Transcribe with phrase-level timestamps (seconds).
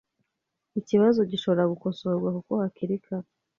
[0.79, 3.29] ikibazo gishobora gukosorwa kuko hakiri kare.